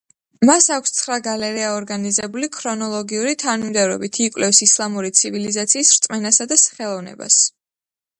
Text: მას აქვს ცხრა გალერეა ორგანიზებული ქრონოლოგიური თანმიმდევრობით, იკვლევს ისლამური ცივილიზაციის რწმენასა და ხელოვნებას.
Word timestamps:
მას 0.49 0.67
აქვს 0.75 0.93
ცხრა 0.99 1.17
გალერეა 1.25 1.67
ორგანიზებული 1.73 2.49
ქრონოლოგიური 2.55 3.33
თანმიმდევრობით, 3.43 4.19
იკვლევს 4.29 4.61
ისლამური 4.67 5.13
ცივილიზაციის 5.21 5.93
რწმენასა 5.99 6.49
და 6.53 6.59
ხელოვნებას. 6.79 7.39